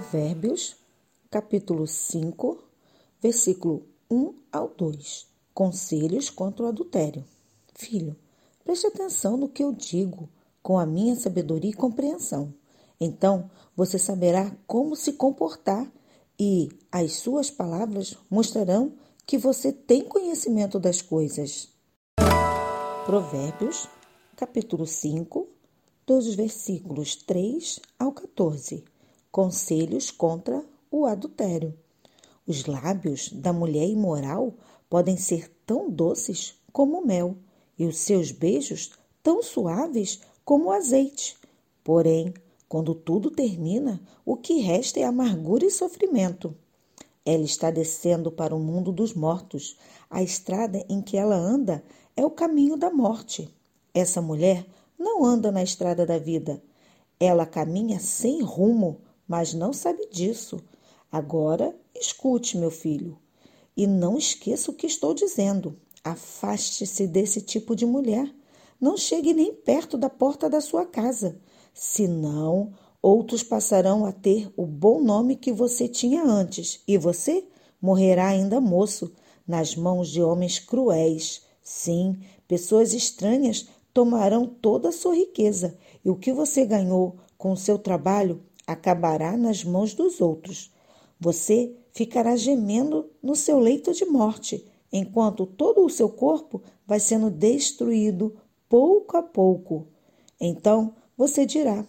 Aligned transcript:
Provérbios, 0.00 0.76
capítulo 1.30 1.86
5, 1.86 2.64
versículo 3.20 3.82
1 4.10 4.34
ao 4.50 4.68
2. 4.68 5.26
Conselhos 5.52 6.30
contra 6.30 6.64
o 6.64 6.68
adultério. 6.68 7.22
Filho, 7.74 8.16
preste 8.64 8.86
atenção 8.86 9.36
no 9.36 9.46
que 9.46 9.62
eu 9.62 9.74
digo 9.74 10.26
com 10.62 10.78
a 10.78 10.86
minha 10.86 11.14
sabedoria 11.16 11.70
e 11.70 11.74
compreensão. 11.74 12.54
Então 12.98 13.50
você 13.76 13.98
saberá 13.98 14.50
como 14.66 14.96
se 14.96 15.12
comportar 15.12 15.86
e 16.38 16.70
as 16.90 17.16
suas 17.16 17.50
palavras 17.50 18.16
mostrarão 18.30 18.94
que 19.26 19.36
você 19.36 19.70
tem 19.70 20.02
conhecimento 20.02 20.80
das 20.80 21.02
coisas. 21.02 21.68
Provérbios, 23.04 23.86
capítulo 24.34 24.86
5, 24.86 25.46
dos 26.06 26.34
versículos 26.34 27.16
3 27.16 27.80
ao 27.98 28.12
14. 28.12 28.82
Conselhos 29.30 30.10
contra 30.10 30.64
o 30.90 31.06
adultério. 31.06 31.78
Os 32.46 32.66
lábios 32.66 33.30
da 33.32 33.52
mulher 33.52 33.88
imoral 33.88 34.54
podem 34.88 35.16
ser 35.16 35.48
tão 35.64 35.88
doces 35.88 36.54
como 36.72 36.98
o 36.98 37.06
mel, 37.06 37.36
e 37.78 37.86
os 37.86 37.98
seus 37.98 38.32
beijos 38.32 38.90
tão 39.22 39.42
suaves 39.42 40.20
como 40.44 40.66
o 40.66 40.72
azeite. 40.72 41.38
Porém, 41.84 42.34
quando 42.68 42.94
tudo 42.94 43.30
termina, 43.30 44.00
o 44.24 44.36
que 44.36 44.60
resta 44.60 44.98
é 44.98 45.04
amargura 45.04 45.64
e 45.64 45.70
sofrimento. 45.70 46.54
Ela 47.24 47.44
está 47.44 47.70
descendo 47.70 48.32
para 48.32 48.54
o 48.54 48.58
mundo 48.58 48.90
dos 48.90 49.14
mortos. 49.14 49.76
A 50.08 50.22
estrada 50.22 50.84
em 50.88 51.00
que 51.00 51.16
ela 51.16 51.36
anda 51.36 51.84
é 52.16 52.24
o 52.24 52.30
caminho 52.30 52.76
da 52.76 52.90
morte. 52.90 53.48
Essa 53.94 54.20
mulher 54.20 54.66
não 54.98 55.24
anda 55.24 55.52
na 55.52 55.62
estrada 55.62 56.04
da 56.04 56.18
vida. 56.18 56.60
Ela 57.18 57.46
caminha 57.46 58.00
sem 58.00 58.42
rumo 58.42 59.00
mas 59.30 59.54
não 59.54 59.72
sabe 59.72 60.08
disso. 60.10 60.58
Agora, 61.12 61.72
escute, 61.94 62.58
meu 62.58 62.70
filho, 62.70 63.16
e 63.76 63.86
não 63.86 64.18
esqueça 64.18 64.72
o 64.72 64.74
que 64.74 64.88
estou 64.88 65.14
dizendo. 65.14 65.78
Afaste-se 66.02 67.06
desse 67.06 67.40
tipo 67.40 67.76
de 67.76 67.86
mulher. 67.86 68.28
Não 68.80 68.96
chegue 68.96 69.32
nem 69.32 69.54
perto 69.54 69.96
da 69.96 70.10
porta 70.10 70.50
da 70.50 70.60
sua 70.60 70.84
casa, 70.84 71.40
senão 71.72 72.72
outros 73.00 73.44
passarão 73.44 74.04
a 74.04 74.10
ter 74.10 74.52
o 74.56 74.66
bom 74.66 75.00
nome 75.00 75.36
que 75.36 75.52
você 75.52 75.86
tinha 75.86 76.24
antes, 76.24 76.82
e 76.88 76.98
você 76.98 77.46
morrerá 77.80 78.26
ainda 78.26 78.60
moço, 78.60 79.12
nas 79.46 79.76
mãos 79.76 80.08
de 80.08 80.20
homens 80.20 80.58
cruéis. 80.58 81.42
Sim, 81.62 82.18
pessoas 82.48 82.92
estranhas 82.92 83.68
tomarão 83.94 84.44
toda 84.44 84.88
a 84.88 84.92
sua 84.92 85.14
riqueza, 85.14 85.78
e 86.04 86.10
o 86.10 86.16
que 86.16 86.32
você 86.32 86.66
ganhou 86.66 87.16
com 87.38 87.52
o 87.52 87.56
seu 87.56 87.78
trabalho 87.78 88.42
acabará 88.72 89.36
nas 89.36 89.64
mãos 89.64 89.94
dos 89.94 90.20
outros. 90.20 90.72
Você 91.18 91.74
ficará 91.92 92.36
gemendo 92.36 93.10
no 93.22 93.34
seu 93.34 93.58
leito 93.58 93.92
de 93.92 94.04
morte, 94.04 94.64
enquanto 94.92 95.46
todo 95.46 95.84
o 95.84 95.90
seu 95.90 96.08
corpo 96.08 96.62
vai 96.86 97.00
sendo 97.00 97.30
destruído 97.30 98.36
pouco 98.68 99.16
a 99.16 99.22
pouco. 99.22 99.88
Então 100.40 100.94
você 101.16 101.44
dirá: 101.44 101.84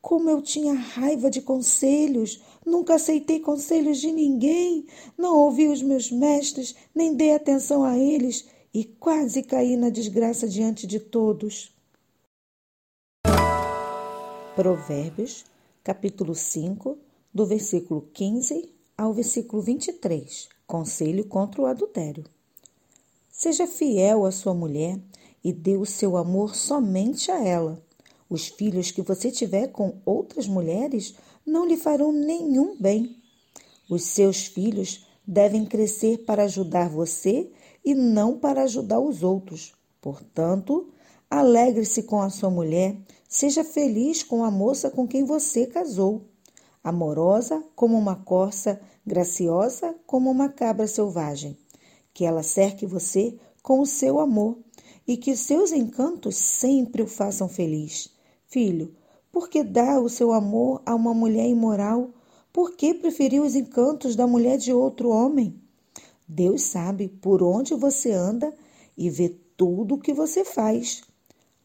Como 0.00 0.30
eu 0.30 0.40
tinha 0.40 0.72
raiva 0.72 1.30
de 1.30 1.42
conselhos, 1.42 2.40
nunca 2.64 2.94
aceitei 2.94 3.40
conselhos 3.40 3.98
de 3.98 4.10
ninguém, 4.12 4.86
não 5.18 5.36
ouvi 5.36 5.68
os 5.68 5.82
meus 5.82 6.10
mestres, 6.10 6.74
nem 6.94 7.14
dei 7.14 7.34
atenção 7.34 7.84
a 7.84 7.98
eles 7.98 8.48
e 8.72 8.84
quase 8.84 9.42
caí 9.42 9.76
na 9.76 9.90
desgraça 9.90 10.48
diante 10.48 10.86
de 10.86 11.00
todos. 11.00 11.74
Provérbios 14.54 15.44
capítulo 15.82 16.34
5, 16.34 16.98
do 17.32 17.46
versículo 17.46 18.02
15 18.12 18.70
ao 18.96 19.14
versículo 19.14 19.62
23. 19.62 20.48
Conselho 20.66 21.24
contra 21.24 21.62
o 21.62 21.66
adultério. 21.66 22.24
Seja 23.30 23.66
fiel 23.66 24.26
à 24.26 24.30
sua 24.30 24.52
mulher 24.52 24.98
e 25.42 25.52
dê 25.52 25.78
o 25.78 25.86
seu 25.86 26.18
amor 26.18 26.54
somente 26.54 27.30
a 27.30 27.42
ela. 27.42 27.82
Os 28.28 28.46
filhos 28.48 28.90
que 28.90 29.00
você 29.00 29.30
tiver 29.30 29.68
com 29.68 30.00
outras 30.04 30.46
mulheres 30.46 31.14
não 31.46 31.66
lhe 31.66 31.78
farão 31.78 32.12
nenhum 32.12 32.76
bem. 32.78 33.16
Os 33.88 34.02
seus 34.02 34.46
filhos 34.46 35.06
devem 35.26 35.64
crescer 35.64 36.18
para 36.18 36.44
ajudar 36.44 36.90
você 36.90 37.50
e 37.82 37.94
não 37.94 38.38
para 38.38 38.64
ajudar 38.64 39.00
os 39.00 39.22
outros. 39.22 39.72
Portanto, 40.00 40.92
alegre-se 41.30 42.02
com 42.02 42.20
a 42.20 42.28
sua 42.28 42.50
mulher 42.50 42.96
Seja 43.32 43.62
feliz 43.62 44.24
com 44.24 44.42
a 44.42 44.50
moça 44.50 44.90
com 44.90 45.06
quem 45.06 45.22
você 45.22 45.64
casou, 45.64 46.22
amorosa 46.82 47.62
como 47.76 47.96
uma 47.96 48.16
corça, 48.16 48.80
graciosa 49.06 49.94
como 50.04 50.28
uma 50.28 50.48
cabra 50.48 50.88
selvagem. 50.88 51.56
Que 52.12 52.24
ela 52.24 52.42
cerque 52.42 52.84
você 52.84 53.38
com 53.62 53.78
o 53.78 53.86
seu 53.86 54.18
amor 54.18 54.58
e 55.06 55.16
que 55.16 55.36
seus 55.36 55.70
encantos 55.70 56.34
sempre 56.34 57.02
o 57.02 57.06
façam 57.06 57.48
feliz. 57.48 58.12
Filho, 58.48 58.96
por 59.30 59.48
que 59.48 59.62
dá 59.62 60.00
o 60.00 60.08
seu 60.08 60.32
amor 60.32 60.82
a 60.84 60.92
uma 60.96 61.14
mulher 61.14 61.46
imoral? 61.46 62.10
Por 62.52 62.72
que 62.72 62.92
preferiu 62.92 63.44
os 63.44 63.54
encantos 63.54 64.16
da 64.16 64.26
mulher 64.26 64.58
de 64.58 64.72
outro 64.72 65.08
homem? 65.08 65.54
Deus 66.26 66.62
sabe 66.62 67.06
por 67.06 67.44
onde 67.44 67.76
você 67.76 68.10
anda 68.10 68.52
e 68.98 69.08
vê 69.08 69.28
tudo 69.56 69.94
o 69.94 70.00
que 70.00 70.12
você 70.12 70.44
faz. 70.44 71.08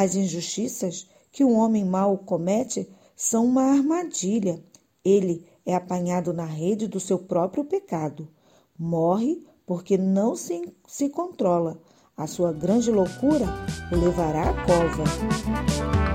As 0.00 0.14
injustiças 0.14 1.08
que 1.32 1.42
um 1.42 1.56
homem 1.56 1.84
mau 1.84 2.18
comete 2.18 2.88
são 3.16 3.44
uma 3.44 3.64
armadilha. 3.64 4.62
Ele 5.04 5.44
é 5.66 5.74
apanhado 5.74 6.32
na 6.32 6.44
rede 6.44 6.86
do 6.86 7.00
seu 7.00 7.18
próprio 7.18 7.64
pecado. 7.64 8.28
Morre 8.78 9.44
porque 9.66 9.98
não 9.98 10.36
se, 10.36 10.72
se 10.86 11.08
controla. 11.08 11.82
A 12.16 12.28
sua 12.28 12.52
grande 12.52 12.92
loucura 12.92 13.46
o 13.90 13.96
levará 13.96 14.50
à 14.50 14.64
cova. 14.64 16.07